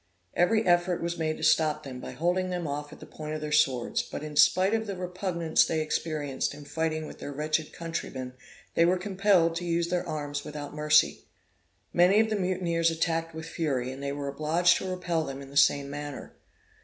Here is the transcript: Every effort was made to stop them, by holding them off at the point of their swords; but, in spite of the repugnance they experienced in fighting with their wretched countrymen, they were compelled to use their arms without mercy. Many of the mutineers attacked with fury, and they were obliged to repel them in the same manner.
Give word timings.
Every 0.33 0.65
effort 0.65 1.03
was 1.03 1.19
made 1.19 1.37
to 1.37 1.43
stop 1.43 1.83
them, 1.83 1.99
by 1.99 2.13
holding 2.13 2.49
them 2.49 2.65
off 2.65 2.91
at 2.91 2.99
the 2.99 3.05
point 3.05 3.35
of 3.35 3.41
their 3.41 3.51
swords; 3.51 4.01
but, 4.01 4.23
in 4.23 4.35
spite 4.35 4.73
of 4.73 4.87
the 4.87 4.95
repugnance 4.95 5.63
they 5.63 5.79
experienced 5.79 6.55
in 6.55 6.65
fighting 6.65 7.05
with 7.05 7.19
their 7.19 7.31
wretched 7.31 7.71
countrymen, 7.71 8.33
they 8.73 8.83
were 8.83 8.97
compelled 8.97 9.55
to 9.57 9.63
use 9.63 9.89
their 9.89 10.09
arms 10.09 10.43
without 10.43 10.73
mercy. 10.73 11.25
Many 11.93 12.19
of 12.19 12.31
the 12.31 12.35
mutineers 12.35 12.89
attacked 12.89 13.35
with 13.35 13.45
fury, 13.45 13.91
and 13.91 14.01
they 14.01 14.11
were 14.11 14.27
obliged 14.27 14.77
to 14.77 14.89
repel 14.89 15.23
them 15.23 15.39
in 15.39 15.51
the 15.51 15.55
same 15.55 15.87
manner. 15.91 16.33